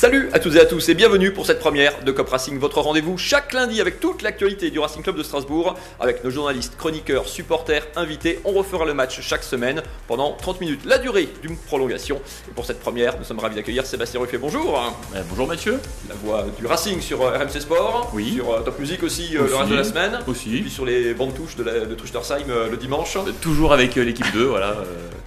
[0.00, 2.80] Salut à toutes et à tous et bienvenue pour cette première de Cop Racing, votre
[2.80, 7.28] rendez-vous chaque lundi avec toute l'actualité du Racing Club de Strasbourg, avec nos journalistes, chroniqueurs,
[7.28, 8.40] supporters, invités.
[8.46, 12.18] On refera le match chaque semaine pendant 30 minutes, la durée d'une prolongation.
[12.48, 14.38] Et pour cette première, nous sommes ravis d'accueillir Sébastien Ruffet.
[14.38, 14.78] Bonjour.
[15.14, 15.78] Euh, bonjour Mathieu.
[16.08, 18.36] La voix du Racing sur euh, RMC Sport, oui.
[18.36, 20.56] sur euh, Top Music aussi, le reste de la semaine, aussi.
[20.56, 23.18] et puis sur les bandes touches de, la, de le dimanche.
[23.42, 24.76] Toujours avec l'équipe 2, voilà.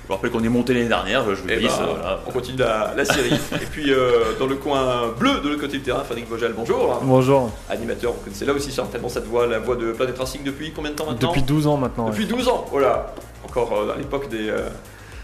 [0.04, 2.20] Je vous rappelle qu'on est monté l'année dernière, je vous Eh dis, ben, voilà.
[2.27, 3.33] On continue la, la série.
[3.61, 3.89] et puis
[4.38, 6.99] dans le coin bleu de l'autre côté du terrain, Frédéric Vogel, bonjour.
[7.03, 7.49] Bonjour.
[7.70, 10.91] Animateur, vous connaissez là aussi certainement cette voix, la voix de Planet Racing depuis combien
[10.91, 12.09] de temps maintenant Depuis 12 ans maintenant.
[12.09, 13.13] Depuis 12 ans, voilà.
[13.45, 14.49] Encore euh, à l'époque des.
[14.49, 14.67] euh,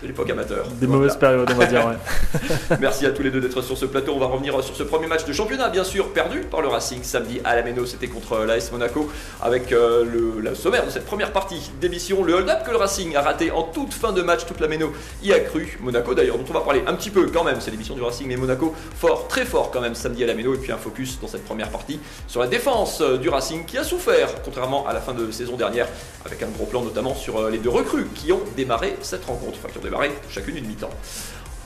[0.01, 0.65] de l'époque amateur.
[0.67, 1.01] Des Voilà.
[1.01, 1.85] mauvaises périodes, on va dire.
[1.87, 2.77] Ouais.
[2.79, 4.13] Merci à tous les deux d'être sur ce plateau.
[4.15, 7.03] On va revenir sur ce premier match de championnat, bien sûr, perdu par le Racing
[7.03, 7.85] samedi à la Méno.
[7.85, 9.09] C'était contre l'AS Monaco
[9.41, 12.23] avec euh, le, la sommaire de cette première partie d'émission.
[12.23, 14.45] Le hold-up que le Racing a raté en toute fin de match.
[14.45, 15.77] Toute la Méno y a cru.
[15.81, 17.57] Monaco d'ailleurs, dont on va parler un petit peu quand même.
[17.59, 20.53] C'est l'émission du Racing, mais Monaco fort, très fort quand même samedi à la Méno.
[20.53, 23.77] Et puis un focus dans cette première partie sur la défense euh, du Racing qui
[23.77, 25.87] a souffert, contrairement à la fin de saison dernière,
[26.25, 29.57] avec un gros plan notamment sur euh, les deux recrues qui ont démarré cette rencontre.
[29.61, 30.91] Enfin, démarré chacune une mi-temps.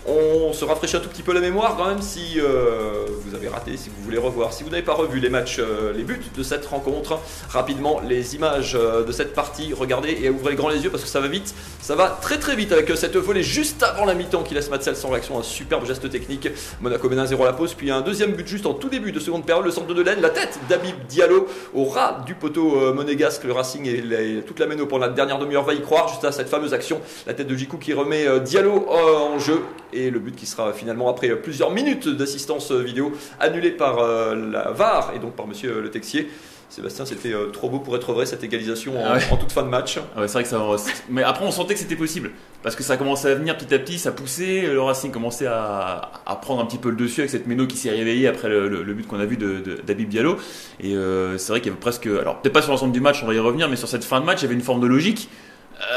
[0.06, 3.48] On se rafraîchit un tout petit peu la mémoire quand même si euh, vous avez
[3.48, 6.20] raté, si vous voulez revoir, si vous n'avez pas revu les matchs, euh, les buts
[6.36, 7.20] de cette rencontre.
[7.50, 11.10] Rapidement, les images euh, de cette partie, regardez et ouvrez grand les yeux parce que
[11.10, 11.56] ça va vite.
[11.82, 14.98] Ça va très très vite avec cette volée juste avant la mi-temps qui laisse Matsel
[14.98, 15.40] sans réaction.
[15.40, 16.50] Un superbe geste technique.
[16.82, 19.22] Monaco mène 1-0 à la pause, puis un deuxième but juste en tout début de
[19.22, 19.64] seconde période.
[19.64, 23.46] Le centre de Laine, la tête d'Abib Diallo au ras du poteau monégasque.
[23.46, 26.34] Le Racing et toute la méno pour la dernière demi-heure va y croire juste à
[26.34, 27.00] cette fameuse action.
[27.26, 29.64] La tête de Jiku qui remet Diallo en jeu
[29.94, 34.00] et le but qui sera finalement après euh, plusieurs minutes d'assistance euh, vidéo annulé par
[34.00, 36.30] euh, la VAR et donc par monsieur euh, Le Texier.
[36.70, 39.22] Sébastien, c'était euh, trop beau pour être vrai cette égalisation en, Ah ouais.
[39.30, 40.00] en toute fin de match.
[40.16, 40.60] Ah ouais, c'est vrai que ça.
[41.08, 42.32] Mais après, on sentait que c'était possible.
[42.64, 44.62] Parce que ça commençait à venir petit à petit, ça poussait.
[44.64, 47.78] Le Racing commençait à, à prendre un petit peu le dessus avec cette méno qui
[47.78, 50.38] s'est réveillée après le, le- le but qu'on a vu d'Habib Diallo.
[50.80, 52.08] Et euh, c'est vrai qu'il y avait presque.
[52.08, 54.20] Alors, peut-être pas sur l'ensemble du match, on va y revenir, mais sur cette fin
[54.20, 55.30] de match, il y avait une forme de logique.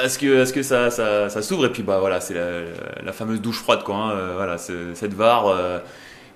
[0.04, 2.60] Est-ce que, est-ce que ça, ça, ça s'ouvre Et puis, bah voilà, c'est la,
[3.04, 3.94] la fameuse douche froide, quoi.
[3.96, 4.10] hein.
[4.12, 5.46] Euh, voilà, ce- cette VAR.
[5.48, 5.78] euh,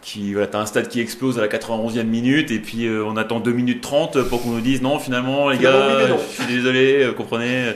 [0.03, 3.19] qui voilà, t'as un stade qui explose à la 91e minute et puis euh, on
[3.19, 6.43] attend 2 minutes 30 pour qu'on nous dise non finalement les Finalement, gars oui, je
[6.43, 7.75] suis désolé euh, comprenez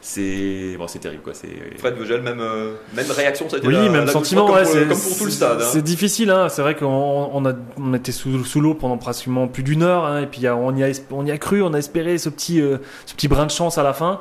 [0.00, 1.48] c'est bon c'est terrible quoi c'est
[1.78, 4.46] Fred Vogel, même, euh, même réaction, ça a été Oui, la- même la sentiment.
[4.46, 5.58] douche ouais, comme, pour, comme pour tout le stade.
[5.60, 5.64] hein.
[5.70, 6.30] C'est difficile.
[6.30, 6.48] Hein.
[6.48, 6.86] C'est vrai qu'on
[7.34, 10.04] on a, on était sous, sous l'eau pendant pratiquement plus d'une heure.
[10.06, 12.62] Hein, et puis on y, a, on y a cru, on a espéré ce petit,
[12.62, 14.20] euh, ce petit brin de chance à la fin.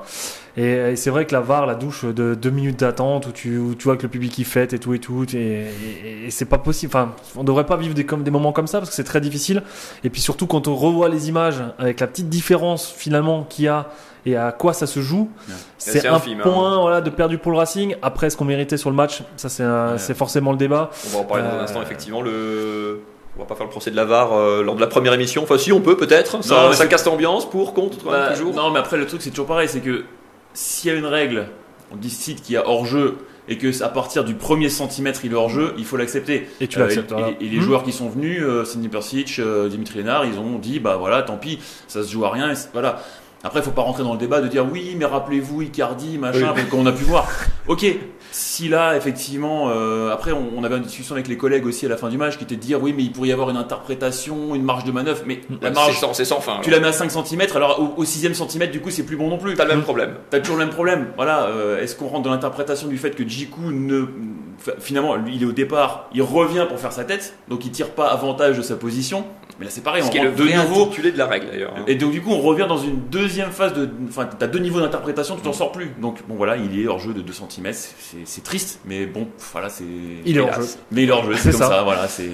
[0.57, 3.57] Et, et c'est vrai que la VAR, la douche de deux minutes d'attente où tu,
[3.59, 5.23] où tu vois que le public y fête et tout et tout.
[5.33, 6.89] Et, et- et c'est pas possible.
[6.95, 9.21] Enfin, on devrait pas vivre des, comme, des moments comme ça parce que c'est très
[9.21, 9.61] difficile.
[10.03, 13.67] Et puis surtout quand on revoit les images avec la petite différence finalement qu'il y
[13.67, 13.87] a
[14.25, 15.29] et à quoi ça se joue,
[15.77, 16.43] c'est c'est un infime, hein.
[16.43, 17.95] point voilà, de perdu pour le Racing.
[18.01, 19.97] Après, ce qu'on méritait sur le match, ça c'est un- Ouais.
[19.99, 20.89] c'est forcément le débat.
[21.05, 22.21] On va en parler dans un Euh, instant, effectivement.
[22.21, 22.99] Le...
[23.37, 25.43] On va pas faire le procès de la VAR euh, lors de la première émission.
[25.43, 26.43] Enfin, si, on peut peut-être.
[26.43, 28.53] Ça, casse l'ambiance pour, contre, Bah, toujours.
[28.55, 30.03] non mais après le truc c'est toujours pareil c'est que
[30.57, 31.49] s'il y a une règle
[31.91, 35.31] on décide qu'il y a hors jeu et que à partir du premier centimètre il
[35.31, 37.13] est hors jeu il faut l'accepter Et tu Euh, l'acceptes.
[37.39, 37.61] et, et les Hmm.
[37.61, 41.21] joueurs qui sont venus, euh, Sidney Persic, euh, Dimitri Lénard, ils ont dit bah voilà,
[41.21, 42.51] tant pis, ça se joue à rien.
[42.51, 43.01] et voilà.
[43.43, 46.53] Après, il faut pas rentrer dans le débat de dire oui, mais rappelez-vous Icardi, machin,
[46.55, 46.63] Oui.
[46.71, 47.29] qu'on a pu voir.
[47.67, 47.85] Ok,
[48.37, 51.89] si là effectivement, euh, après on, on avait une discussion avec les collègues aussi à
[51.89, 53.57] la fin du match qui était de dire oui, mais il pourrait y avoir une
[53.57, 56.59] interprétation, une marge de manœuvre, mais la marge, c'est sans fin.
[56.61, 59.17] tu la mets à 5 cm, alors au, au 6 centimètre du coup c'est plus
[59.17, 59.55] bon non plus.
[59.55, 60.15] T'as le même problème.
[60.29, 61.07] T'as toujours le même problème.
[61.15, 64.05] Voilà, euh, est-ce qu'on rentre dans l'interprétation du fait que Jiku ne.
[64.79, 67.91] Finalement, lui, il est au départ, il revient pour faire sa tête, donc il tire
[67.91, 69.25] pas avantage de sa position.
[69.59, 70.83] Mais là, c'est pareil, Ce on qui est le de vrai nouveau.
[70.85, 71.73] intitulé de la règle, d'ailleurs.
[71.75, 71.83] hein.
[71.87, 73.89] Et donc, du coup, on revient dans une deuxième phase de.
[74.07, 75.91] Enfin, t'as deux niveaux d'interprétation, tu t'en sors plus.
[75.99, 77.95] Donc, bon, voilà, il est hors jeu de 2 cm, c'est
[78.25, 79.83] c'est triste, mais bon, voilà, c'est.
[80.25, 80.67] Il est hors jeu.
[80.91, 81.69] Mais il est hors jeu, c'est C'est comme ça.
[81.69, 82.29] ça, voilà, c'est.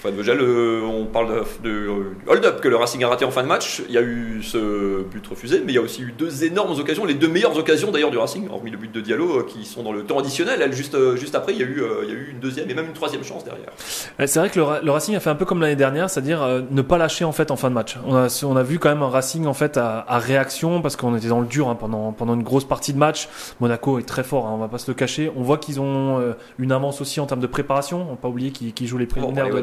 [0.00, 1.88] Fred Vogel, euh, on parle de, de
[2.28, 3.82] hold-up que le Racing a raté en fin de match.
[3.88, 6.78] Il y a eu ce but refusé, mais il y a aussi eu deux énormes
[6.78, 9.64] occasions, les deux meilleures occasions d'ailleurs du Racing, hormis le but de Diallo, euh, qui
[9.64, 10.60] sont dans le temps additionnel.
[10.62, 12.40] Elle, juste, euh, juste après, il y, a eu, euh, il y a eu une
[12.40, 13.70] deuxième et même une troisième chance derrière.
[14.18, 16.08] Ouais, C'est vrai que le, Ra- le Racing a fait un peu comme l'année dernière,
[16.10, 17.96] c'est-à-dire euh, ne pas lâcher en fait en fin de match.
[18.06, 20.96] On a, on a vu quand même un Racing en fait à, à réaction parce
[20.96, 23.28] qu'on était dans le dur hein, pendant pendant une grosse partie de match.
[23.60, 25.30] Monaco est très fort, hein, on va pas se le cacher.
[25.36, 28.02] On voit qu'ils ont euh, une avance aussi en termes de préparation.
[28.08, 29.62] On va pas oublier qu'ils jouent les préliminaires de ouais,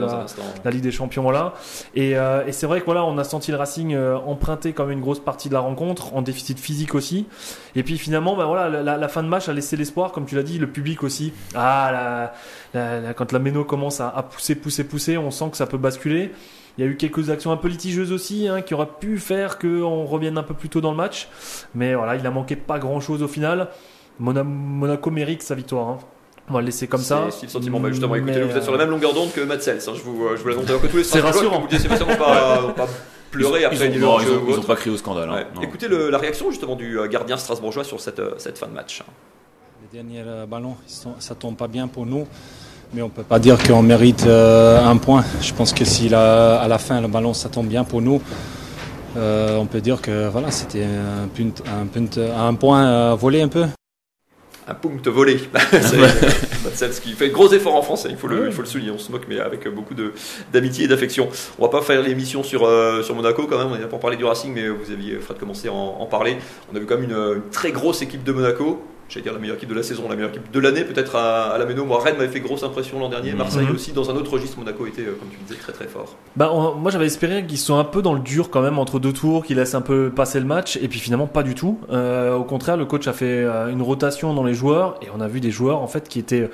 [0.63, 1.53] la, Ligue des Champions là.
[1.95, 4.91] Et, euh, et c'est vrai que voilà, on a senti le Racing euh, emprunter comme
[4.91, 7.25] une grosse partie de la rencontre, en déficit physique aussi.
[7.75, 10.43] Et puis finalement, voilà, la, la fin de match a laissé l'espoir, comme tu l'as
[10.43, 11.33] dit, le public aussi.
[11.55, 12.33] Ah, la,
[12.73, 15.65] la- la- quand la méno commence à, à pousser, pousser, pousser, on sent que ça
[15.67, 16.31] peut basculer.
[16.77, 19.57] Il y a eu quelques actions un peu litigieuses aussi, hein, qui auraient pu faire
[19.59, 21.29] qu'on revienne un peu plus tôt dans le match.
[21.73, 23.69] Mais voilà, il a manqué pas grand chose au final.
[24.19, 25.87] Mona- Monaco mérite sa victoire.
[25.87, 25.97] hein.
[26.49, 27.27] On va le laisser comme ça.
[27.31, 27.79] C'est le sentiment.
[27.79, 29.79] Bah, justement, écoutez, Mais, vous êtes sur la euh, même longueur d'onde que Matt Sells.
[29.87, 31.61] hein, je vous, euh, je vous l'annonce d'ailleurs que tous les C'est rassurant.
[31.61, 32.87] Vous ne pas, pas, pas
[33.31, 34.67] pleurer ils, après ont, une non, urge ils ont- ou ils ont autre.
[34.67, 35.29] pas crié au scandale.
[35.31, 35.47] Ouais.
[35.63, 38.73] Écoutez le- la réaction justement du euh, gardien strasbourgeois sur cette, euh, cette fin de
[38.73, 39.01] match.
[39.95, 40.45] Les derniers euh,
[40.87, 42.27] sont- ça tombe pas bien pour nous.
[42.93, 45.23] Mais on peut pas dire qu'on mérite euh, un point.
[45.41, 48.21] Je pense que si la- à la fin le ballon ça tombe bien pour nous,
[49.15, 53.41] euh, on peut dire que voilà, c'était un, punt- un, punt- un point euh, volé
[53.41, 53.63] un peu.
[54.67, 55.37] Un punct volé.
[57.01, 58.47] Qui fait gros efforts en français, il faut le, Ouais.
[58.47, 58.91] il faut le souligner.
[58.91, 59.93] On se moque, mais avec beaucoup
[60.51, 61.29] d'amitié et d'affection.
[61.57, 63.67] On va pas faire l'émission sur, euh, sur Monaco quand même.
[63.71, 66.05] On est là pour parler du Racing, mais vous aviez, Fred, commencé à en, en
[66.05, 66.35] parler.
[66.73, 68.83] On a vu quand même une, une très grosse équipe de Monaco.
[69.07, 71.51] J'allais dire la meilleure équipe de la saison, la meilleure équipe de l'année, peut-être à,
[71.53, 71.85] à la Méno.
[71.85, 73.31] Moi, Rennes m'avait fait grosse impression l'an dernier.
[73.33, 73.37] Mhm.
[73.37, 73.75] Marseille Mhm.
[73.75, 76.15] aussi, dans un autre registre, Monaco était, euh, comme tu disais, très très fort.
[76.35, 78.99] Bah, on- moi j'avais espéré qu'ils soient un peu dans le dur quand même entre
[78.99, 81.79] deux tours, qu'ils laissent un peu passer le match, et puis finalement pas du tout.
[81.91, 85.21] Euh, au contraire, le coach a fait euh, une rotation dans les joueurs, et on
[85.21, 86.49] a vu des joueurs en fait qui étaient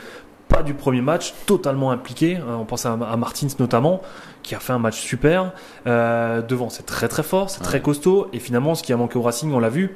[0.49, 2.35] pas du premier match, totalement impliqués.
[2.35, 4.01] Euh, on pense à, Martins notamment,
[4.43, 5.53] qui a fait un match super.
[5.87, 9.17] Euh, devant, c'est très très fort, c'est très costaud, et finalement ce qui a manqué
[9.17, 9.95] au Racing, on l'a vu.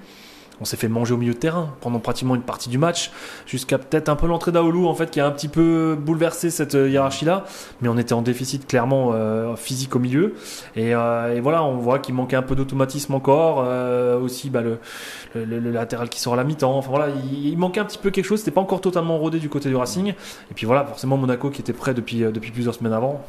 [0.61, 3.11] On s'est fait manger au milieu de terrain pendant pratiquement une partie du match,
[3.45, 6.75] jusqu'à peut-être un peu l'entrée d'Aoulou en fait qui a un petit peu bouleversé cette
[6.75, 7.45] euh, hiérarchie-là.
[7.81, 10.35] Mais on était en déficit clairement euh, physique au milieu.
[10.75, 13.63] Et, euh, et voilà, on voit qu'il manquait un peu d'automatisme encore.
[13.95, 14.79] euh, aussi, bah, le,
[15.71, 16.77] latéral qui sort à la mi-temps.
[16.77, 18.39] Enfin voilà, il, il manquait un petit peu quelque chose.
[18.39, 20.09] C'était pas encore totalement rodé du côté du Racing.
[20.09, 23.23] Et puis voilà, forcément Monaco qui était prêt depuis euh, depuis plusieurs semaines avant.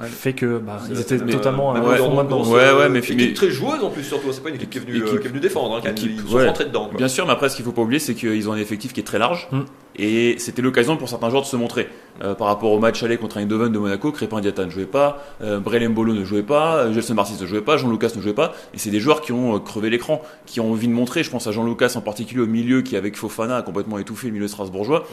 [0.00, 0.06] Ouais.
[0.08, 2.44] fait que bah, ils Euh, étaient mais, totalement euh, à fond ouais, maintenant.
[2.48, 4.32] Ouais, ouais, mais- équipe mais- très joueuse en plus surtout.
[4.32, 5.76] C'est pas une équipe qui est venue, euh, Équipe- qui est venue défendre.
[5.76, 6.86] Hein, qui a- équipe, ils sont rentrés dedans.
[6.88, 6.96] quoi.
[6.98, 9.00] Bien sûr, mais après, ce qu'il faut pas oublier, c'est qu'ils ont un effectif qui
[9.00, 9.48] est très large.
[9.50, 9.60] Mm.
[10.00, 11.88] Et c'était l'occasion pour certains joueurs de se montrer.
[12.22, 15.24] Euh, par rapport au match aller contre Eindhoven de Monaco, Crépin Diata ne jouait pas,
[15.42, 18.32] euh, Brelem Bolo ne jouait pas, euh, Gelson Martins ne jouait pas, Jean-Lucas ne jouait
[18.32, 18.52] pas.
[18.74, 21.24] Et c'est des joueurs qui ont euh, crevé l'écran, qui ont envie de montrer.
[21.24, 24.34] Je pense à Jean-Lucas en particulier au milieu, qui avec Fofana a complètement étouffé le
[24.34, 25.04] milieu strasbourgeois.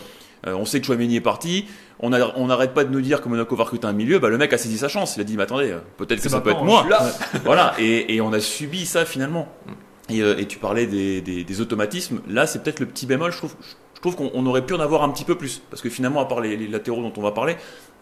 [0.47, 1.65] Euh, on sait que Chouameni est parti.
[1.99, 4.19] On n'arrête pas de nous dire que Monaco va recruter un milieu.
[4.19, 5.15] Bah, le mec a saisi sa chance.
[5.17, 6.85] Il a dit, mais attendez, euh, peut-être que ça peut être moi.
[6.89, 7.01] Là.
[7.43, 9.47] voilà, et, et on a subi ça finalement.
[10.09, 12.21] Et, euh, et tu parlais des, des- des automatismes.
[12.29, 13.31] Là, c'est peut-être le petit bémol.
[13.31, 13.55] Je trouve,
[13.95, 15.61] je trouve qu'on on aurait pu en avoir un petit peu plus.
[15.71, 17.55] Parce que finalement, à part les, les latéraux dont on va parler,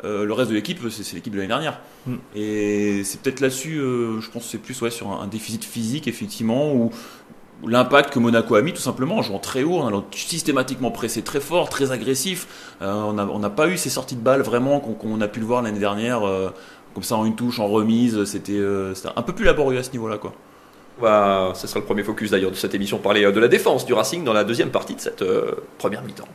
[0.03, 1.79] euh, le reste de l'équipe, c'est l'équipe de l'année dernière.
[2.07, 2.15] Mm.
[2.35, 5.63] Et c'est peut-être là-dessus, euh, je pense que c'est plus ouais, sur un, un déficit
[5.63, 6.91] physique, effectivement, ou
[7.67, 11.21] l'impact que Monaco a mis tout simplement en jouant très haut, en allant systématiquement presser
[11.21, 12.75] très fort, très agressif.
[12.81, 15.61] Euh, on n'a pas eu ces sorties de balles vraiment qu'on a pu le voir
[15.61, 16.49] l'année dernière, euh,
[16.93, 18.23] comme ça en une touche, en remise.
[18.25, 20.17] C'était euh, c'était un peu plus laborieux à ce niveau-là.
[20.17, 20.33] quoi.
[21.55, 24.23] Ce sera le premier focus d'ailleurs de cette émission, parler de la défense du Racing
[24.23, 25.23] dans la deuxième partie de cette
[25.77, 26.27] première mi-temps.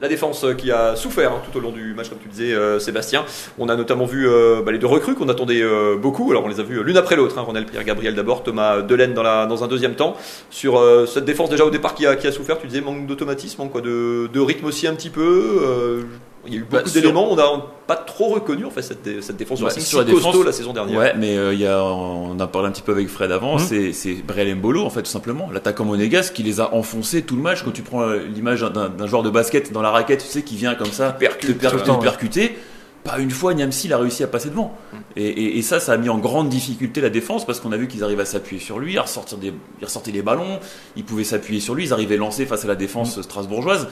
[0.00, 2.52] La défense euh, qui a souffert hein, tout au long du match, comme tu disais,
[2.52, 3.24] euh, Sébastien.
[3.58, 5.62] On a notamment vu euh, bah, les deux recrues qu'on attendait
[5.96, 6.30] beaucoup.
[6.32, 7.38] Alors, on les a vus l'une après l'autre.
[7.38, 7.64] Hein.
[7.70, 10.16] Pierre-Gabriel d'abord, Thomas Delaine dans, un deuxième temps.
[10.50, 13.80] Sur cette défense, déjà au départ, qui a, souffert, tu disais manque d'automatisme, manque quoi,
[13.80, 16.04] de rythme aussi un petit peu.
[16.46, 17.30] Il y a eu beaucoup Bah, sur- d'éléments.
[17.32, 17.44] On n'a
[17.86, 20.46] pas trop reconnu en fait cette, dé- cette défense Racing sur si la costaud défense,
[20.46, 20.98] la saison dernière.
[20.98, 23.54] Ouais, mais euh, il y a, on a parlé un petit peu avec Fred avant,
[23.54, 23.66] Mhm.
[23.66, 27.36] c'est c'est Brel Mbolo en fait tout simplement, l'attaquant monégasque qui les a enfoncés tout
[27.36, 27.62] le match.
[27.62, 30.56] Quand tu prends euh, l'image d'un joueur de basket dans la raquette, tu sais, qui
[30.56, 31.98] vient comme ça, Percute, te, ouais.
[32.00, 32.56] percuter.
[33.04, 34.74] Pas une fois, Niamsi il a réussi à passer devant.
[35.14, 37.76] Et, et- et ça, ça a mis en grande difficulté la défense parce qu'on a
[37.76, 40.58] vu qu'ils arrivaient à s'appuyer sur lui, à ressortir des, ils ressortaient les ballons,
[40.96, 43.88] ils pouvaient s'appuyer sur lui, ils arrivaient lancés face à la défense strasbourgeoise.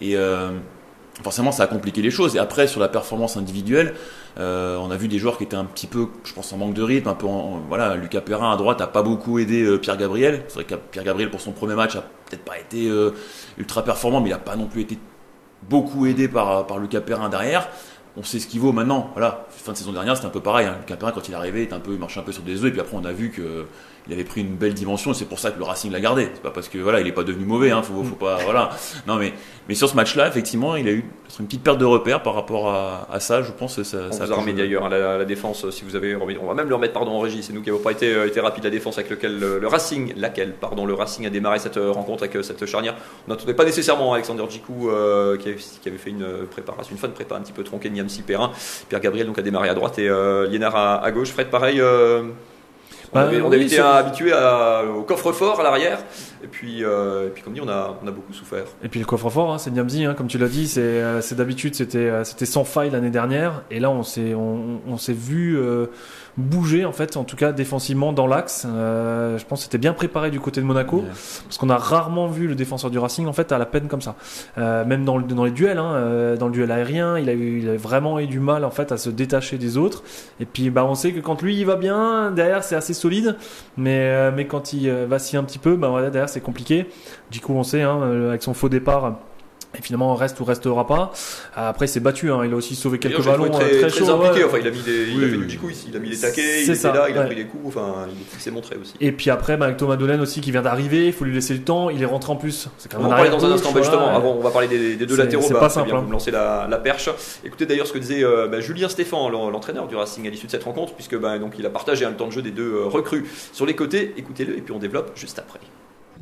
[0.00, 0.50] Et euh,
[1.22, 2.36] forcément, ça a compliqué les choses.
[2.36, 3.94] Et après, sur la performance individuelle,
[4.38, 6.74] euh, on a vu des joueurs qui étaient un petit peu, je pense, en manque
[6.74, 9.78] de rythme, un peu, en- voilà, Lucas Perrin à droite a pas beaucoup aidé euh,
[9.78, 10.44] Pierre Gabriel.
[10.48, 13.10] C'est vrai que Pierre Gabriel pour son premier match a peut-être pas été euh,
[13.58, 14.98] ultra performant, mais il a pas non plus été
[15.68, 17.68] beaucoup aidé par, par Lucas Perrin derrière.
[18.16, 19.10] On sait ce qu'il vaut maintenant.
[19.14, 20.66] Voilà, fin de saison dernière, c'était un peu pareil.
[20.66, 20.76] Hein.
[20.80, 22.62] Lucas Perrin, quand il est arrivé, il, un peu, il marchait un peu sur des
[22.62, 23.64] œufs, et puis après, on a vu que
[24.08, 26.28] il avait pris une belle dimension, et c'est pour ça que le Racing l'a gardé.
[26.34, 27.70] C'est pas parce que voilà, il est pas devenu mauvais.
[27.70, 27.82] Hein.
[27.82, 28.70] Faut, faut pas, voilà.
[29.06, 29.32] Non, mais,
[29.68, 31.04] mais sur ce match-là, effectivement, il a eu
[31.38, 33.42] une petite perte de repère par rapport à, à ça.
[33.42, 36.16] Je pense que ça, On ça vous a remis d'ailleurs la, défense, si vous avez
[36.16, 38.12] remis- on va même le remettre pardon en régie, c'est nous qui n'avons pas été,
[38.12, 41.30] euh, été rapide la défense avec lequel le, le Racing, laquelle pardon le Racing a
[41.30, 42.96] démarré cette euh, rencontre avec euh, cette charnière.
[43.28, 46.90] On n'attendait pas nécessairement Alexander Djikou euh, qui, avait, qui avait fait une euh, préparation,
[46.92, 48.50] une fin de prépa un petit peu tronquée Niamsi Perrin.
[48.88, 51.30] Pierre Gabriel donc a démarré à droite et euh, Liénard à, à gauche.
[51.30, 51.80] Fred pareil.
[51.80, 52.22] euh,
[53.14, 54.32] on Bah, avait, oui, été habitué
[54.96, 55.98] au coffre-fort à l'arrière
[56.42, 58.64] et puis, euh, et puis comme dit on a, on a beaucoup souffert.
[58.82, 61.74] Et puis le coffre-fort, hein, c'est Niamzi, hein, comme tu l'as dit, c'est euh, d'habitude
[61.74, 65.58] c'était euh, c'était sans faille l'année dernière, et là on s'est on, on s'est vu,
[66.38, 68.66] bougé en fait, en tout cas défensivement dans l'axe.
[68.66, 71.04] Euh, je pense que c'était bien préparé du côté de Monaco,
[71.44, 74.00] parce qu'on a rarement vu le défenseur du Racing en fait à la peine comme
[74.00, 74.14] ça.
[74.56, 77.32] Euh, même dans, le- dans les duels, hein, euh, dans le duel aérien, il a,
[77.34, 80.02] eu, il a vraiment eu du mal en fait à se détacher des autres.
[80.40, 83.36] Et puis bah on sait que quand lui il va bien, derrière c'est assez solide,
[83.76, 86.86] mais euh, mais quand il euh, vacille un petit peu, bah derrière c'est compliqué.
[87.30, 89.18] Du coup on sait hein, euh, avec son faux départ.
[89.78, 91.12] Et finalement, reste ou restera pas.
[91.56, 92.30] Après, il s'est battu.
[92.30, 92.42] Hein.
[92.44, 94.10] Il a aussi sauvé quelques ballons euh, très, très, très chauds.
[94.10, 94.40] impliqué.
[94.40, 94.44] ouais.
[94.44, 95.42] Enfin, il a mis des, il Oui, a fait oui.
[95.44, 95.86] du jiku ici.
[95.88, 97.64] Il a mis des taquets, il était ça, là, il a pris les coups.
[97.68, 98.92] Enfin, il, s'est montré aussi.
[99.00, 101.54] Et puis après, bah, avec Thomas Dolen aussi qui vient d'arriver, il faut lui laisser
[101.54, 101.88] le temps.
[101.88, 102.68] Il est rentré en plus.
[102.76, 103.84] C'est quand On va parler dans un arrière-gauche, instant, voilà.
[103.86, 104.08] justement.
[104.14, 105.42] Avant, on va parler des, des deux latéraux.
[105.46, 106.00] c'est Bah, pas simple, bien, hein.
[106.02, 107.08] vous me lancez la, la perche.
[107.44, 110.46] Écoutez d'ailleurs ce que disait euh, bah, Julien Stéphan, l'en- l'entraîneur du Racing à l'issue
[110.46, 112.50] de cette rencontre, puisque bah, donc, il a partagé hein, le temps de jeu des
[112.50, 113.24] deux euh, recrues
[113.54, 114.12] sur les côtés.
[114.18, 115.60] Écoutez-le et puis on développe juste après.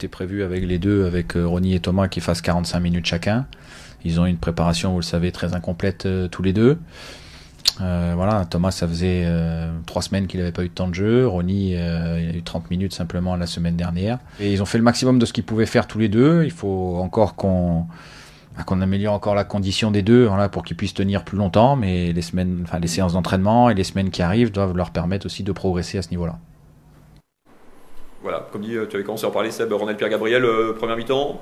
[0.00, 3.44] C'était prévu avec les deux, avec euh, Ronny et Thomas, qui fassent 45 minutes chacun.
[4.02, 6.78] Ils ont une préparation, vous le savez, très incomplète euh, tous les deux.
[7.82, 9.28] Euh, voilà, Thomas, ça faisait
[9.84, 11.26] trois semaines qu'il n'avait pas eu de temps de jeu.
[11.26, 14.20] Ronny, euh, il a eu 30 minutes simplement la semaine dernière.
[14.40, 16.44] Et ils ont fait le maximum de ce qu'ils pouvaient faire tous les deux.
[16.44, 17.84] Il faut encore qu'on
[18.56, 21.76] bah, qu'on améliore encore la condition des deux voilà, pour qu'ils puissent tenir plus longtemps.
[21.76, 25.26] Mais les semaines, enfin les séances d'entraînement et les semaines qui arrivent doivent leur permettre
[25.26, 26.38] aussi de progresser à ce niveau-là.
[28.22, 30.96] Voilà, comme dit, euh, tu avais commencé à en parler, Seb, Ronald Pierre-Gabriel, euh, première
[30.96, 31.40] mi-temps.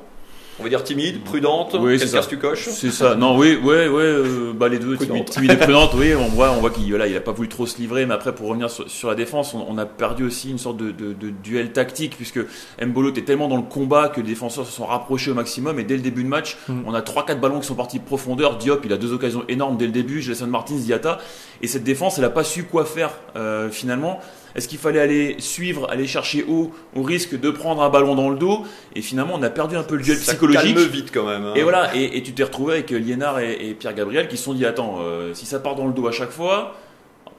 [0.61, 1.77] On va dire timide, prudente.
[1.79, 2.21] Oui, Quelle ça.
[2.23, 2.69] tu coches?
[2.71, 3.15] C'est ça.
[3.15, 6.57] Non, oui, ouais, ouais, euh, bah les deux, timide, et prudente, oui, on voit, on
[6.61, 8.91] voit qu'il voilà, il a pas voulu trop se livrer, mais après pour revenir sur,
[8.91, 12.15] sur la défense, on, on a perdu aussi une sorte de, de, de duel tactique
[12.17, 12.41] puisque
[12.85, 15.85] Mbolo était tellement dans le combat que les défenseurs se sont rapprochés au maximum et
[15.85, 16.83] dès le début de match, Mm.
[16.87, 18.57] on a trois quatre ballons qui sont partis de profondeur.
[18.59, 21.19] Diop, il a deux occasions énormes dès le début, Gelson Martins, Diata,
[21.63, 24.19] et cette défense, elle a pas su quoi faire euh, finalement.
[24.59, 28.29] Est-ce qu'il fallait aller suivre, aller chercher haut au risque de prendre un ballon dans
[28.29, 28.65] le dos
[28.97, 30.75] Et finalement, on a perdu un peu le duel Ça psychologique.
[30.75, 31.45] calme vite quand même.
[31.45, 31.53] hein.
[31.55, 34.37] Et voilà, et, et tu t'es retrouvé avec euh, Liénard et, et Pierre Gabriel qui
[34.37, 36.75] se sont dit attends, euh, si ça part dans le dos à chaque fois,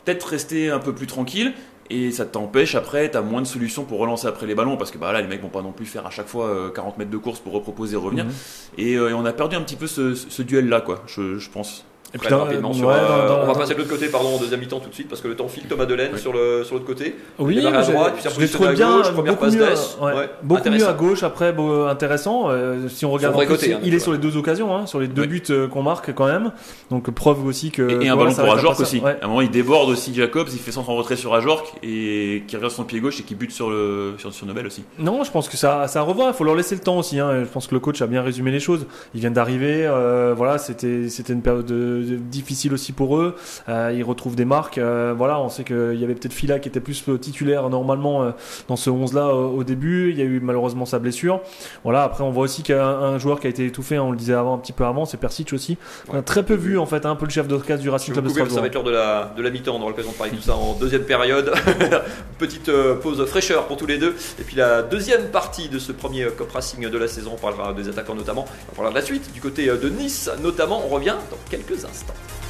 [0.05, 1.53] peut-être rester un peu plus tranquille.
[1.91, 4.99] Et ça t'empêche après, t'as moins de solutions pour relancer après les ballons parce que
[4.99, 7.09] bah là les mecs vont pas non plus faire à chaque fois euh, 40 mètres
[7.09, 8.25] de course pour reproposer et revenir.
[8.25, 8.31] Mhm.
[8.77, 11.39] Et, euh, et on a perdu un petit peu ce, ce duel là quoi, je,
[11.39, 11.85] je pense.
[12.13, 14.37] Et dans- rapidement sur, dans- euh, dans- on va passer de l'autre côté pardon en
[14.39, 16.19] deuxième mi-temps tout de suite parce que le temps file Thomas Delaine Oui.
[16.19, 17.15] sur le sur l'autre côté.
[17.37, 19.53] Oui, à droite, puis ça je l'ai positionne trouvé à bien, gauche, première beaucoup passe
[19.55, 19.97] mieux, d'Est.
[20.01, 20.89] ouais, Ouais, beaucoup mieux intéressant.
[20.89, 21.23] à gauche.
[21.23, 22.49] Après, bon, intéressant.
[22.49, 23.99] euh, si on regarde, plus, côté, hein, il est ouais.
[23.99, 26.51] sur les deux occasions, hein, sur les deux buts euh, qu'on marque quand même.
[26.89, 28.99] Donc preuve aussi que Et, et un voilà, ballon pour Ajorc aussi.
[28.99, 29.17] Ouais.
[29.21, 32.43] À un moment il déborde aussi Jacobs, il fait centre en retrait sur Ajorc et
[32.47, 34.83] qui revient sur son pied gauche et qui bute sur le sur, sur Nobel aussi.
[34.97, 36.29] Non, je pense que ça, ça revoit.
[36.29, 37.19] Il faut leur laisser le temps aussi.
[37.19, 37.41] Hein.
[37.43, 38.85] Je pense que le coach a bien résumé les choses.
[39.13, 39.85] Ils viennent d'arriver.
[39.85, 43.35] euh, voilà, c'était c'était une période de- de- difficile aussi pour eux.
[43.67, 44.77] Euh, ils retrouvent des marques.
[44.77, 48.23] euh, voilà, on sait qu'il y avait peut-être Fila qui était plus euh, titulaire normalement
[48.23, 48.31] euh,
[48.67, 50.11] dans ce 11 là au, début.
[50.11, 51.41] Il y a eu malheureusement sa blessure.
[51.83, 52.03] Voilà.
[52.03, 53.95] Après, on voit aussi qu'il y a un, un joueur qui a été étouffé.
[53.97, 55.77] hein, on le disait avant, un petit peu avant, c'est Persic aussi.
[56.09, 58.13] On a très peu vu en fait, hein, un peu le chef d'orchestre du Racing
[58.13, 58.65] Club de couper, ça va Strasbourg.
[58.67, 60.55] être l'heure de la, de la mi-temps, on aura l'occasion de parler de tout ça
[60.55, 61.51] en deuxième période.
[62.37, 64.15] Petite euh, pause fraîcheur pour tous les deux.
[64.39, 67.37] Et puis la deuxième partie de ce premier euh, Cop Racing de la saison, on
[67.37, 70.81] parlera des attaquants notamment, on parlera de la suite, du côté euh, de Nice notamment,
[70.85, 71.88] on revient dans quelques instants.
[71.89, 72.48] ますと。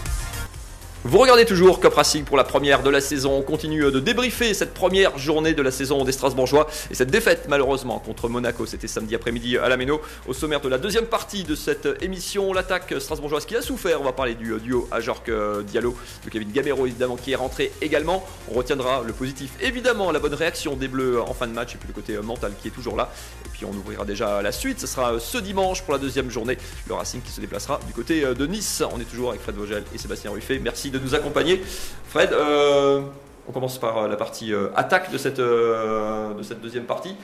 [1.10, 3.36] Vous regardez toujours Cop Racing pour la première de la saison.
[3.36, 7.48] On continue de débriefer cette première journée de la saison des Strasbourgeois et cette défaite
[7.50, 8.68] malheureusement contre Monaco.
[8.68, 10.02] C'était samedi après-midi à la Méno.
[10.28, 14.00] Au sommaire de la deuxième partie de cette émission, l'attaque strasbourgeoise qui a souffert.
[14.00, 17.72] On va parler du duo Ajorc euh, Diallo, de Kevin Gamero évidemment qui est rentré
[17.82, 18.24] également.
[18.52, 21.80] On retiendra le positif évidemment, la bonne réaction des Bleus en fin de match et
[21.80, 23.12] puis le côté euh, mental qui est toujours là.
[23.48, 24.80] Et puis on ouvrira déjà la suite.
[24.80, 26.60] Ce sera euh, ce dimanche pour la deuxième journée.
[26.88, 28.84] Le Racing qui se déplacera du côté euh, de Nice.
[28.94, 30.60] On est toujours avec Fred Vogel et Sébastien Ruffet.
[30.60, 31.62] Merci de nous accompagner.
[32.08, 33.02] Fred, euh,
[33.48, 37.16] on commence par euh, la partie euh, attaque de cette, de cette deuxième partie.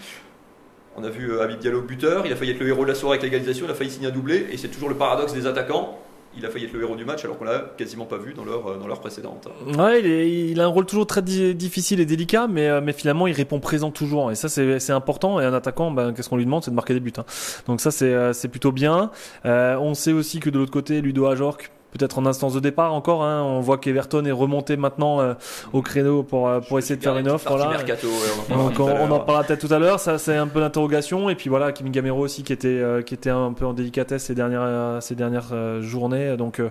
[0.98, 3.18] On a vu Habib Diallo buteur, il a failli être le héros de la soirée
[3.18, 6.00] avec l'égalisation, il a failli signer un doublé, et c'est toujours le paradoxe des attaquants.
[6.38, 8.44] Il a failli être le héros du match alors qu'on l'a quasiment pas vu dans
[8.44, 9.48] leur, euh, dans leur précédente.
[9.78, 13.34] Ouais, il, a un rôle toujours très di- difficile et délicat, mais, mais finalement il
[13.34, 14.32] répond présent toujours.
[14.32, 15.40] Et ça c'est important.
[15.40, 17.14] Et un attaquant, ben, qu'est-ce qu'on lui demande, c'est de marquer des buts.
[17.18, 17.24] hein.
[17.68, 19.12] Donc ça c'est plutôt bien.
[19.46, 21.58] On sait aussi que de l'autre côté, Ludo Ajorc,
[21.98, 23.24] peut-être en instance de départ encore.
[23.24, 25.34] Hein, on voit qu'Everton est remonté maintenant euh,
[25.74, 27.48] au créneau pour euh, pour essayer de faire une offre.
[27.48, 27.70] Voilà.
[27.70, 28.14] mercato, ouais,
[28.50, 30.00] on en parlera Donc on, en parlera peut-être tout à l'heure.
[30.00, 31.30] Ça c'est un peu l'interrogation.
[31.30, 34.26] Et puis voilà, Kim Gamero aussi qui était euh, qui était un peu en délicatesse
[34.26, 36.36] ces dernières euh, ces dernières euh, journées.
[36.38, 36.70] Donc euh,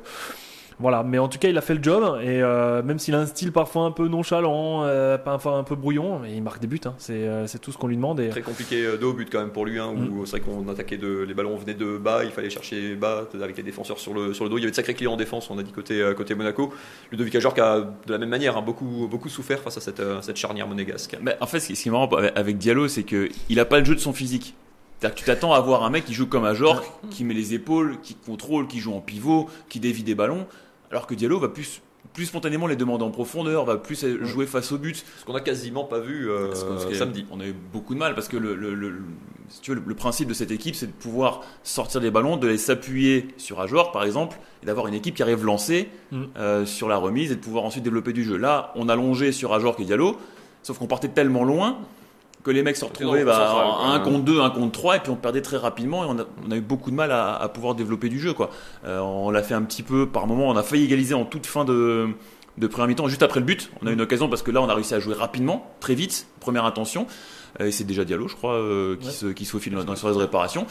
[0.81, 3.21] voilà, mais en tout cas, il a fait le job et euh, même s'il a
[3.21, 6.67] un style parfois un peu nonchalant, euh, parfois un peu brouillon, mais il marque des
[6.67, 6.81] buts.
[6.85, 6.95] Hein.
[6.99, 8.19] C'est euh, c'est tout ce qu'on lui demande.
[8.21, 8.29] Et...
[8.31, 10.09] Très compliqué euh, de haut but quand même pour lui, hein, Mm.
[10.19, 13.25] où c'est vrai qu'on attaquait de, les ballons venaient de bas, il fallait chercher bas
[13.41, 14.59] avec les défenseurs sur le, sur le dos.
[14.59, 16.73] Il y avait de sacrés clients en défense, on a dit côté, côté Monaco.
[17.13, 20.21] Ludovic Ajorc a de la même manière hein, beaucoup, beaucoup souffert face à cette, euh,
[20.23, 21.17] cette charnière monégasque.
[21.23, 23.85] Mais en fait, ce qui est marrant avec- Diallo, c'est que il a pas le
[23.85, 24.55] jeu de son physique.
[24.99, 27.35] C'est-à-dire que tu t'attends à voir un mec qui joue comme un Jork, qui met
[27.35, 30.47] les épaules, qui contrôle, qui joue en pivot, qui dévie des ballons,
[30.95, 31.83] alors que Diallo va plus
[32.13, 35.05] plus spontanément les demander en profondeur, va plus jouer face au but.
[35.19, 36.55] Ce qu'on a quasiment pas vu euh,
[36.93, 37.27] samedi.
[37.33, 38.95] On a eu beaucoup de mal parce que le, le,
[39.63, 42.59] tu veux, le, principe de cette équipe, c'est de pouvoir sortir des ballons, de les
[42.59, 46.23] s'appuyer sur un joueur, par exemple, et d'avoir une équipe qui arrive lancée mm.
[46.37, 48.37] euh, sur la remise et de pouvoir ensuite développer du jeu.
[48.37, 50.17] Là, on a longé sur un joueur qui est Diallo,
[50.63, 51.79] sauf qu'on partait tellement loin
[52.45, 55.17] que les mecs se retrouvaient bah, un contre 2, un contre 3, et puis on
[55.17, 57.75] perdait très rapidement, et on a, on a eu beaucoup de mal à, à pouvoir
[57.75, 58.35] développer du jeu.
[58.35, 58.51] Quoi.
[58.85, 61.47] Euh, on l'a fait un petit peu par moment, on a failli égaliser en toute
[61.47, 62.09] fin de,
[62.59, 63.71] de première mi-temps, juste après le but.
[63.83, 65.95] On a eu une occasion parce que là, on a réussi à jouer rapidement, très
[65.95, 67.07] vite, première intention.
[67.61, 69.95] Euh, et c'est déjà Diallo, je crois, euh, qui, se, qui se faufile dans, dans
[69.95, 70.67] les réparations.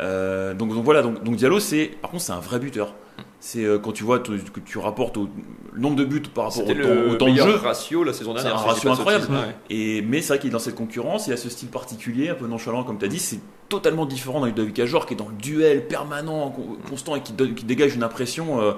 [0.00, 2.94] Euh, donc, donc, voilà, donc, donc Diallo, c'est, par contre, c'est un vrai buteur.
[3.40, 5.28] C'est quand tu vois que tu rapportes au
[5.76, 7.54] nombre de buts par rapport au, le temps, temps de jeu.
[7.54, 8.58] ratio la saison dernière.
[8.58, 9.26] C'est un ratio incroyable.
[9.70, 12.34] Et, mais c'est vrai qu'il est dans cette concurrence, il a ce style particulier, un
[12.34, 13.18] peu nonchalant, comme tu as dit.
[13.18, 16.54] C'est totalement différent d'un Ludovic Ajor qui est dans le duel permanent,
[16.88, 18.74] constant et qui, donne, qui dégage une impression.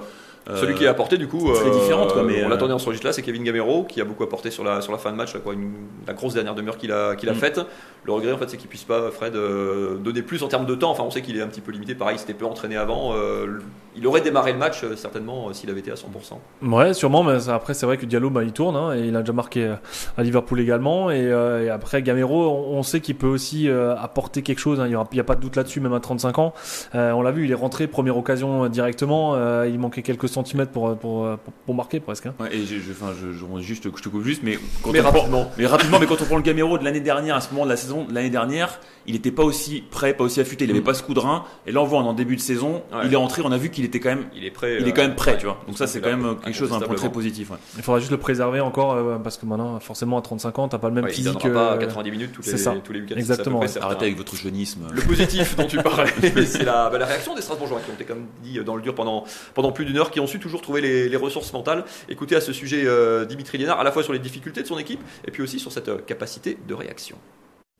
[0.47, 3.07] Celui qui a apporté du coup, très différente, quoi, mais on l'attendait en ce registre
[3.07, 5.37] là, c'est Kevin Gamero qui a beaucoup apporté sur la, sur la fin de match,
[5.37, 5.73] quoi, une,
[6.07, 7.35] la grosse dernière demeure qu'il a, qu'il a mm.
[7.35, 7.61] faite.
[8.03, 10.73] Le regret en fait c'est qu'il puisse pas Fred euh, donner plus en termes de
[10.73, 10.89] temps.
[10.89, 11.93] Enfin on sait qu'il est un petit peu limité.
[11.93, 13.13] Pareil, il s'était peu entraîné avant.
[13.13, 13.59] Euh,
[13.95, 16.67] il aurait démarré le match euh, certainement s'il avait été à 100%.
[16.67, 17.23] Ouais, sûrement.
[17.23, 19.75] Mais après c'est vrai que Diallo bah, il tourne hein, et il a déjà marqué
[20.17, 21.11] à Liverpool également.
[21.11, 21.31] Et,
[21.69, 24.79] après Gamero, on, sait qu'il peut aussi apporter quelque chose.
[24.79, 24.87] Hein.
[24.87, 26.53] il n'y a, pas de doute là-dessus, même à 35 ans.
[26.93, 29.35] on l'a vu, il est rentré première occasion directement.
[29.63, 31.27] il manquait quelques centimètres pour pour,
[31.65, 32.25] pour, marquer presque.
[32.25, 32.33] Hein.
[32.39, 35.51] Ouais, et je, enfin, je, je, juste, je te coupe juste, mais, quand mais rapidement.
[35.57, 37.69] mais rapidement, mais quand on prend le Gamero de l'année dernière à ce moment de
[37.69, 40.83] la saison l'année dernière, il n'était pas aussi prêt, pas aussi affûté, il n'avait mm.
[40.83, 41.45] pas ce coup de rein.
[41.65, 43.85] Et là, on voit en début de saison, il est entré, on a vu qu'il
[43.85, 45.61] était quand même, il est prêt, il est quand même prêt, tu vois.
[45.67, 47.51] Donc ça, c'est quand même quelque chose, un point très positif.
[47.77, 50.77] Il faudra juste le préserver encore euh, parce que maintenant, forcément, à 35 ans, t'as
[50.77, 51.37] pas le même physique.
[51.43, 52.73] Il pas 90 euh, minutes tous les, ça.
[52.83, 53.15] tous les week-ends.
[53.15, 53.61] Exactement.
[53.81, 54.87] Arrêtez avec votre jeunisme.
[54.91, 56.11] Le positif dont tu parlais,
[56.45, 58.95] c'est la, bah, la, réaction des Strasbourgeois qui ont été comme dit dans le dur
[58.95, 61.85] pendant pendant plus d'une heure, qui ont su toujours trouver les, les ressources mentales.
[62.09, 64.77] Écoutez à ce sujet euh, Dimitri Lénard, à la fois sur les difficultés de son
[64.77, 67.17] équipe et puis aussi sur cette capacité de réaction.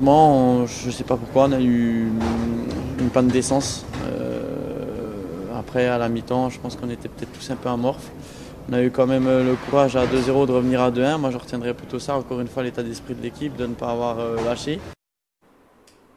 [0.03, 2.08] Je ne sais pas pourquoi, on a eu
[3.00, 3.86] une panne d'essence.
[4.08, 4.41] Euh,
[5.55, 8.12] après, à la mi-temps, je pense qu'on était peut-être tous un peu amorphes.
[8.70, 11.20] On a eu quand même le courage à 2-0 de revenir à 2-1.
[11.20, 13.91] Moi, je retiendrai plutôt ça, encore une fois, l'état d'esprit de l'équipe, de ne pas
[13.91, 14.38] avoir euh,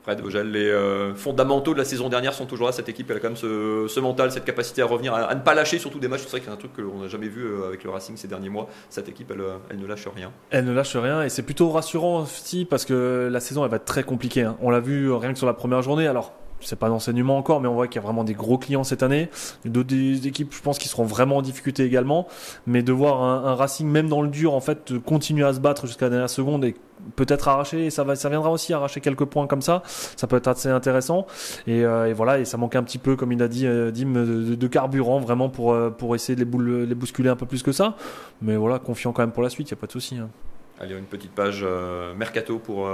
[0.05, 0.15] lâché.
[0.15, 2.73] Fred Vogel, les euh, fondamentaux de la saison dernière sont toujours là.
[2.73, 5.79] Cette équipe, a quand même ce, mental, cette capacité à revenir, à, ne pas lâcher
[5.79, 6.23] surtout des matchs.
[6.23, 8.29] C'est vrai que c'est un truc qu'on n'a jamais vu euh, avec le Racing ces
[8.29, 8.69] derniers mois.
[8.91, 10.31] Cette équipe, elle, euh, elle, ne lâche rien.
[10.51, 13.77] Elle ne lâche rien et c'est plutôt rassurant aussi parce que la saison, elle va
[13.77, 14.43] être très compliquée.
[14.43, 14.57] Hein.
[14.61, 16.07] On l'a vu rien que sur la première journée.
[16.07, 18.85] Alors, c'est pas d'enseignement encore, mais on voit qu'il y a vraiment des gros clients
[18.85, 19.29] cette année.
[19.65, 19.95] D'autres
[20.27, 22.27] équipes, je pense, qui seront vraiment en difficulté également.
[22.67, 25.87] Mais de voir un, Racing, même dans le dur, en fait, continuer à se battre
[25.87, 26.75] jusqu'à la dernière seconde et
[27.17, 29.83] peut-être arracher, ça, va, ça viendra aussi arracher quelques points comme ça.
[29.85, 31.27] Ça peut être assez intéressant.
[31.67, 34.13] Et, euh, voilà, et ça manque un petit peu, comme il a dit, euh, Dim,
[34.13, 37.97] de, carburant vraiment pour, euh, pour essayer de les, bousculer un peu plus que ça.
[38.43, 40.17] Mais voilà, confiant quand même pour la suite, il n'y a pas de souci.
[40.17, 40.31] Hein.
[40.81, 41.65] Allez, une petite page
[42.17, 42.89] mercato pour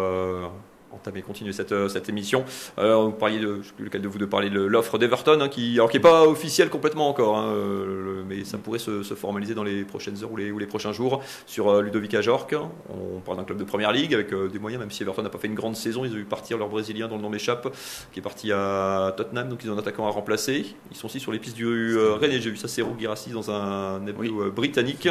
[0.92, 2.44] entamer, continuer cette, euh, cette émission.
[2.76, 5.40] Alors, vous parliez de, je sais plus lequel de vous de parler de l'offre d'Everton,
[5.40, 9.03] hein, qui, alors qui n'est pas officielle complètement encore, hein, euh, mais ça pourrait se,
[9.03, 12.14] se, formaliser dans les prochaines heures ou les, ou les prochains jours sur euh, Ludovic
[12.14, 12.55] Ajorc.
[12.88, 15.38] On parle d'un club de première ligue avec des moyens, même si Everton n'a pas
[15.38, 17.74] fait une grande saison, ils ont eu partir leur Brésilien dont le nom m'échappe,
[18.12, 20.66] qui est parti à Tottenham, donc ils ont un attaquant à remplacer.
[20.90, 24.07] Ils sont aussi sur les pistes du Rennes, j'ai vu ça, c'est Girassi dans un
[24.07, 25.09] hebdo britannique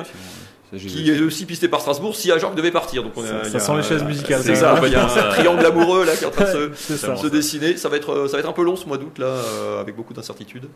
[0.77, 3.03] qui est aussi pisté par Strasbourg si Ajorc devait partir.
[3.03, 4.41] Donc on ça, ça sent les chaises musicales.
[4.43, 6.95] C'est ça, il y a un triangle amoureux là qui est en train de se,
[6.97, 7.77] se dessiner.
[7.77, 9.95] Ça va, être, ça va être un peu long ce mois d'août là, euh, avec
[9.95, 10.67] beaucoup d'incertitudes.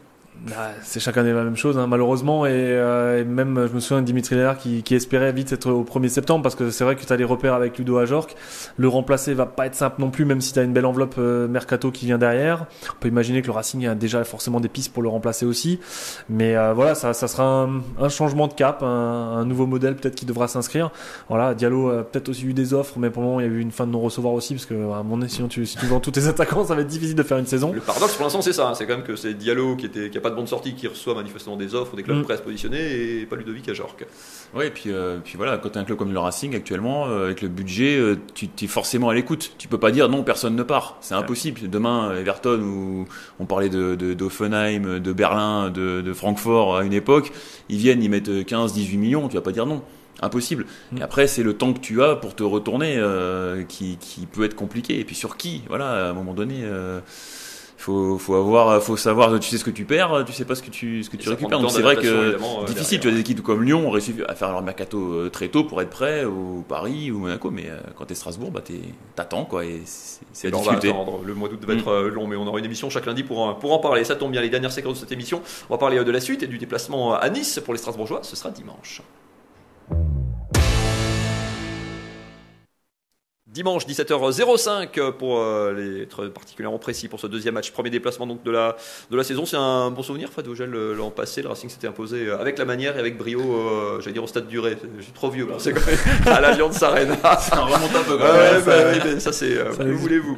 [0.42, 2.46] Bah, c'est chaque année la même chose, hein, malheureusement.
[2.46, 5.72] Et, euh, et, même, je me souviens de Dimitri Lénard qui, qui, espérait vite être
[5.72, 8.36] au 1er septembre parce que c'est vrai que tu as les repères avec Ludo Ajorc.
[8.78, 11.16] Le remplacer va pas être simple non plus, même si tu as une belle enveloppe
[11.18, 12.66] euh, mercato qui vient derrière.
[12.90, 15.80] On peut imaginer que le Racing a déjà forcément des pistes pour le remplacer aussi.
[16.30, 19.83] Mais euh, voilà, ça, ça sera un, un, changement de cap, un, un nouveau modèle
[19.92, 20.92] peut-être qui devra s'inscrire.
[21.30, 23.52] Voilà, Diallo a peut-être aussi eu des offres, mais pour le moment, il y a
[23.52, 25.86] eu une fin de non-recevoir aussi parce que à mon avis, sinon tu, si tu
[25.86, 27.74] vends tous tes attaquants, ça va être difficile de faire une saison.
[27.74, 28.70] Le paradoxe pour l'instant, c'est ça.
[28.70, 28.76] Hein.
[28.76, 30.88] c'est quand même que c'est Diallo qui, était, qui a pas de bonne sortie qui
[30.88, 32.24] reçoit manifestement des offres, des clubs mm.
[32.24, 34.06] prêts à se positionner et pas Ludovic à Jorque.
[34.56, 37.08] Oui, et puis, euh, puis voilà, quand tu as un club comme le Racing actuellement,
[37.08, 39.54] euh, avec le budget, euh, tu es forcément à l'écoute.
[39.58, 40.98] Tu peux pas dire non, personne ne part.
[41.02, 41.70] C'est impossible.
[41.70, 43.06] Demain, Everton, où
[43.40, 47.32] on parlait de, d'Offenheim, de, Berlin, de, de, Francfort à une époque,
[47.70, 49.73] ils viennent, ils mettent 15-18 millions, tu vas pas dire non.
[50.24, 50.66] Impossible.
[50.92, 50.98] Mm.
[50.98, 53.02] Et après, c'est le temps que tu as pour te retourner
[53.68, 55.00] qui, qui, peut être compliqué.
[55.00, 56.66] Et puis sur qui Voilà, à un moment donné
[57.84, 60.64] faut, faut avoir, faut savoir, tu sais ce que tu perds, tu sais pas ce
[60.64, 61.60] que tu, ce que tu récupères.
[61.60, 63.00] Donc c'est vrai que euh, difficile.
[63.02, 65.66] Tu as des équipes comme Lyon ont réussi à faire leur mercato euh, très tôt
[65.66, 68.62] pour être prêt, ou Paris ou Monaco, mais euh, quand t'es Strasbourg, bah
[69.16, 70.94] t'attends quoi, et c'est discuter.
[71.26, 72.08] Le mois d'août va être mm.
[72.08, 74.06] long, mais on aura une émission chaque lundi pour pour en parler.
[74.06, 75.42] Ça tombe bien, les dernières séquences de cette émission.
[75.70, 78.22] On va parler de la suite et du déplacement à Nice pour les Strasbourgeois.
[78.24, 79.02] Ce sera dimanche.
[79.90, 80.23] thank you
[83.54, 88.52] dimanche 17h05 pour euh, être particulièrement précis pour ce deuxième match, premier déplacement donc de
[88.52, 88.76] la,
[89.12, 89.46] de la saison.
[89.46, 92.58] C'est un bon souvenir, Fred Vogel, le- l'an passé, le Racing s'était imposé euh, avec
[92.58, 94.78] la manière et avec brio, euh, j'allais dire au stade duré.
[94.98, 95.74] Je suis trop vieux, là, c'est
[96.28, 97.16] à l'Alliance Arena.
[97.40, 99.04] Ça remonte un peu quand Ouais, même.
[99.14, 99.58] bah ça c'est.
[99.58, 100.02] euh, Ça que existe.
[100.02, 100.38] voulez-vous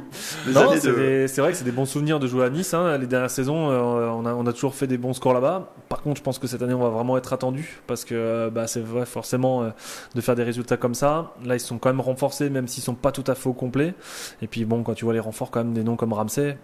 [0.81, 2.73] c'est de- c'est vrai que c'est des bons souvenirs de jouer à Nice.
[2.73, 2.97] hein.
[2.97, 5.73] Les dernières saisons, euh, on, a, on a toujours fait des bons scores là-bas.
[5.89, 8.49] Par contre, je pense que cette année, on va vraiment être attendu parce que euh,
[8.49, 9.69] bah, c'est vrai forcément euh,
[10.15, 11.33] de faire des résultats comme ça.
[11.45, 13.93] Là, ils sont quand même renforcés, même s'ils sont pas tout à fait complet.
[14.41, 16.57] Et puis bon, quand tu vois les renforts quand même des noms comme Ramsey,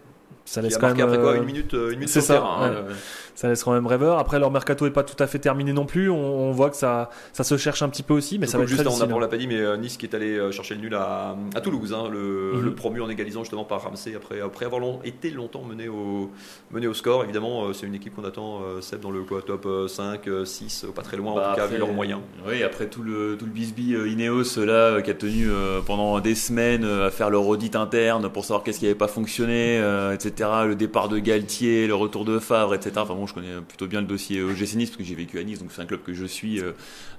[0.45, 0.99] ça laisse quand même.
[1.01, 2.93] après quoi euh, Une minute, euh, une minute le ça, terrain, hein, ouais.
[3.35, 4.17] ça laisse quand même rêveur.
[4.19, 6.09] Après, leur mercato est pas tout à fait terminé non plus.
[6.09, 8.63] On, on voit que ça, ça se cherche un petit peu aussi, mais ça va
[8.63, 9.13] être juste très on difficile.
[9.13, 11.61] on l'a pas dit, mais euh, Nice qui est allé chercher le nul à, à
[11.61, 15.29] Toulouse, hein, le, le promu en égalisant justement par Ramsey après, après avoir long- été
[15.29, 16.29] longtemps mené au,
[16.71, 17.23] mené au score.
[17.23, 20.85] Évidemment, c'est une équipe qu'on attend, Seb, dans le quoi, top euh, 5, euh, 6,
[20.85, 22.19] euh, pas très loin en Bah, tout cas, après, vu leurs moyens.
[22.47, 25.47] Oui, après tout le, tout le bisbee Ineos là, qui a tenu
[25.85, 29.79] pendant des semaines à faire leur audit interne pour savoir qu'est-ce qui n'avait pas fonctionné,
[29.79, 32.91] euh, Le départ de Galtier, le retour de Favre, etc.
[32.97, 35.43] Enfin bon, je connais plutôt bien le dossier OGC Nice parce que j'ai vécu à
[35.43, 36.71] Nice, donc c'est un club que je suis euh,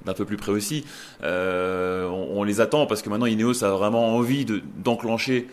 [0.05, 0.85] d'un peu plus près aussi.
[1.23, 5.47] Euh, on, les attend parce que maintenant Ineos a vraiment envie de- d'enclencher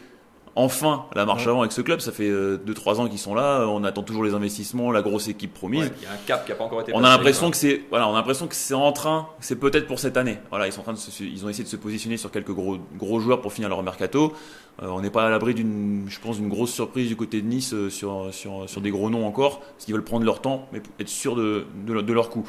[0.55, 1.51] enfin la marche Ouais.
[1.51, 1.99] avant avec ce club.
[2.01, 3.65] Ça fait 2-3 ans qu'ils sont là.
[3.67, 5.85] On attend toujours les investissements, la grosse équipe promise.
[5.85, 7.57] Ouais, Il y a un cap qui n'a pas encore été On a l'impression que
[7.57, 10.39] c'est voilà, on a l'impression que c'est en train, c'est peut-être pour cette année.
[10.49, 12.51] Voilà, ils sont en train de se- ils ont essayé de se positionner sur quelques
[12.53, 14.33] gros gros joueurs pour finir leur mercato.
[14.81, 17.47] Euh, on n'est pas à l'abri d'une, je pense, d'une grosse surprise du côté de
[17.47, 20.67] Nice euh, sur sur sur des gros noms encore, parce qu'ils veulent prendre leur temps,
[20.71, 22.45] mais être sûr de de, leur- de leur coup.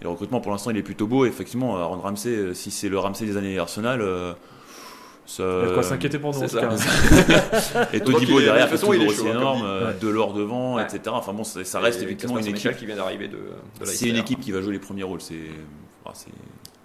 [0.00, 1.24] Et le recrutement pour l'instant il est plutôt beau.
[1.26, 4.00] Effectivement, Aaron Ramsey, euh, si c'est le Ramsey des années Arsenal.
[4.00, 4.32] euh,
[5.26, 6.42] ça, Il y a de quoi s'inquiéter pour nous.
[6.42, 7.80] en c'est tout ça.
[7.82, 7.88] cas.
[7.92, 10.00] et Todibo derrière, de façon, il est aussi hein, énorme, euh, dit.
[10.04, 10.82] de l'or devant, Ouais.
[10.82, 11.00] etc.
[11.08, 12.76] Enfin bon, ça, ça reste Et effectivement une équipe.
[12.76, 13.36] qui vient d'arriver de,
[13.80, 15.20] de C'est une équipe qui va jouer les premiers rôles.
[15.20, 15.34] C'est,
[16.04, 16.30] enfin, c'est-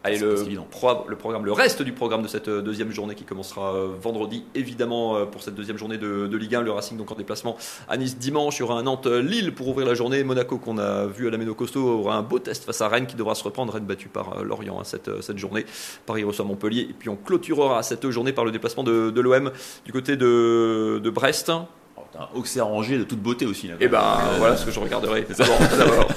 [0.02, 0.36] Allez, le,
[0.72, 4.46] pro- programme, le reste du programme de cette euh, deuxième journée qui commencera euh, vendredi,
[4.56, 7.58] évidemment euh, pour cette deuxième journée de, de Ligue 1, le Racing donc en déplacement
[7.90, 11.06] à Nice dimanche, il y aura un Nantes-Lille pour ouvrir la journée, Monaco qu'on a
[11.06, 13.44] vu à la Méno Costo aura un beau test face à Rennes qui devra se
[13.44, 15.66] reprendre, Rennes battu par Lorient hein, cette, cette journée,
[16.06, 16.88] Paris reçoit Montpellier.
[16.90, 19.52] Et puis on clôturera cette journée par le déplacement de, de l'OM
[19.84, 21.52] du côté de, de Brest.
[22.00, 23.68] Oh, t'as un Auxerre Angers de toute beauté aussi.
[23.68, 25.26] Là, Et ben Euh, voilà ce que je regarderai.
[25.38, 25.46] Bon,
[25.78, 26.08] d'abord,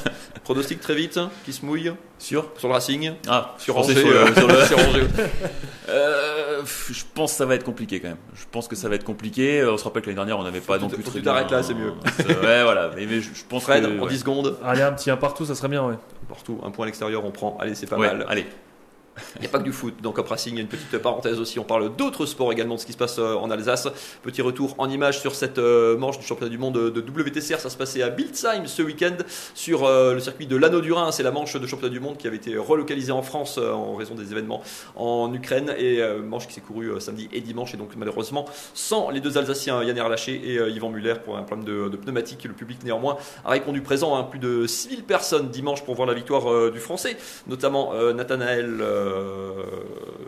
[0.45, 4.27] pronostic très vite, qui se mouille Sûr sur le Racing, Ah, sur Angers, sur euh,
[4.35, 5.07] sur le- sur Angers.
[5.88, 8.16] Euh, je pense que ça va être compliqué quand même.
[8.35, 9.61] Je pense que ça va être compliqué.
[9.61, 11.49] Euh, On se rappelle que l'année dernière, on n'avait pas non plus très tu t'arrêtes
[11.49, 11.92] bien, là, c'est mieux.
[11.92, 12.90] euh, ouais, voilà.
[12.97, 14.09] Mais, mais je, je pense Fred, que en ouais.
[14.11, 14.57] 10 secondes.
[14.64, 15.97] Allez, un petit un partout, ça serait bien, ouais.
[16.29, 17.59] Partout, un point à l'extérieur, on prend.
[17.61, 18.25] Allez, c'est pas Ouais, mal.
[18.29, 18.47] Allez,
[19.37, 20.96] Il n'y a pas que du foot dans Cop Racing, il y a une petite
[20.98, 21.59] parenthèse aussi.
[21.59, 23.88] On parle d'autres sports également, de ce qui se passe euh, en Alsace.
[24.22, 27.59] Petit retour en image sur cette euh, manche du championnat du monde de WTCR.
[27.59, 29.16] Ça se passait à Biltzheim ce week-end
[29.55, 31.12] sur euh, le circuit de l'Anneau du Rhin.
[31.12, 34.14] C'est la manche de championnat du monde qui avait été relocalisée en France en raison
[34.14, 34.62] des événements
[34.96, 35.75] en Ukraine.
[35.79, 37.75] Et manche qui s'est courue samedi et dimanche.
[37.75, 41.66] Et donc malheureusement, sans les deux Alsaciens, Yann Erlaché et Yvan Muller, pour un problème
[41.66, 42.44] de, de pneumatique.
[42.44, 44.16] Le public néanmoins a répondu présent.
[44.16, 44.25] hein.
[44.25, 48.83] plus de 6000 personnes dimanche pour voir la victoire du Français, notamment Nathanaël.
[49.03, 49.53] Euh,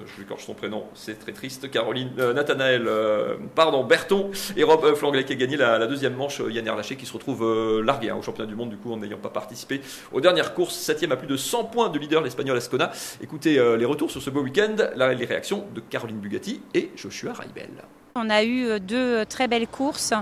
[0.07, 1.71] je écorche son prénom, c'est très triste.
[1.71, 6.41] Caroline, euh, Nathanaël, euh, pardon, Berton et Rob Flanglet qui a gagné la, deuxième manche.
[6.49, 9.19] Yann Erlaché qui se retrouve largué hein, au championnat du monde du coup en n'ayant
[9.19, 9.81] pas participé
[10.13, 10.75] aux dernières courses.
[10.75, 12.91] Septième à plus de 100 points de leader l'espagnol Ascona.
[13.23, 17.71] Écoutez les retours sur ce beau week-end, les réactions de Caroline Bugatti et Joshua Raibel.
[18.17, 20.13] On a eu deux très belles courses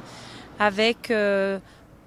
[0.59, 1.13] avec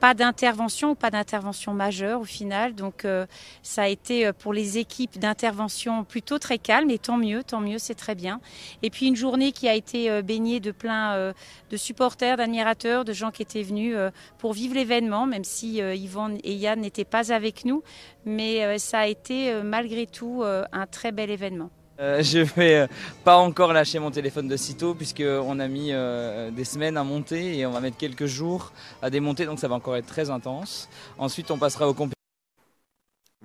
[0.05, 2.75] pas d'intervention, pas d'intervention majeure au final.
[2.75, 3.25] Donc euh,
[3.63, 7.59] ça a été euh, pour les équipes d'intervention plutôt très calme et tant mieux, tant
[7.59, 8.39] mieux, c'est très bien.
[8.83, 11.33] Et puis une journée qui a été euh, baignée de plein
[11.71, 13.95] de supporters, d'admirateurs, de gens qui étaient venus
[14.37, 17.81] pour vivre l'événement, même si Yvonne et Yann n'étaient pas avec nous.
[18.25, 21.71] Mais ça a été malgré tout un très bel événement.
[21.99, 22.87] Euh, je vais euh,
[23.23, 27.57] pas encore lâcher mon téléphone de sitôt puisqu'on a mis euh, des semaines à monter
[27.57, 30.89] et on va mettre quelques jours à démonter donc ça va encore être très intense.
[31.17, 32.11] Ensuite on passera au compétitions.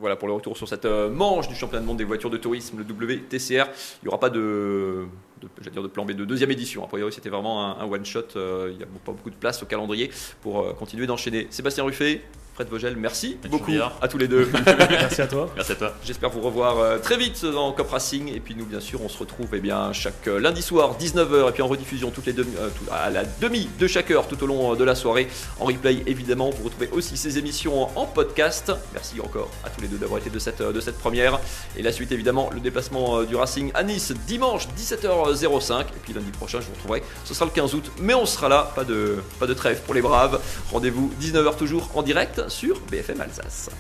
[0.01, 2.39] Voilà pour le retour sur cette euh, manche du championnat du monde des voitures de
[2.39, 3.67] tourisme, le WTCR.
[4.03, 5.07] Il n'y aura pas de,
[5.43, 6.83] de, de plan B de deuxième édition.
[6.83, 8.29] A priori, c'était vraiment un, un one-shot.
[8.35, 10.11] Il n'y a pas beaucoup de place au calendrier
[10.41, 11.49] pour continuer d'enchaîner.
[11.51, 12.23] Sébastien Ruffet,
[12.61, 14.46] Fred Vogel, merci Mathieu beaucoup à tous les deux.
[14.90, 15.49] Merci à toi.
[15.57, 15.94] merci à toi.
[16.05, 18.29] J'espère vous revoir euh, très vite dans Cop Racing.
[18.35, 21.49] Et puis nous, bien sûr, on se retrouve eh bien, chaque euh, lundi soir, 19h,
[21.49, 24.29] et puis en rediffusion toutes les demi, euh, tout- à la demi de chaque heure
[24.29, 25.29] tout au long de la soirée.
[25.59, 28.70] En replay, évidemment, vous retrouvez aussi ces émissions en podcast.
[28.92, 31.40] Merci encore à tous les deux d'avoir été de cette, de cette première.
[31.79, 35.81] Et la suite, évidemment, le déplacement du Racing à Nice, dimanche 17h05.
[35.81, 37.03] Et puis lundi prochain, je vous retrouverai.
[37.25, 38.70] Ce sera le 15 août, mais on sera là.
[38.77, 40.38] Pas de, pas de trêve pour les braves.
[40.70, 43.71] Rendez-vous 19h toujours en direct sur BFM Alsace.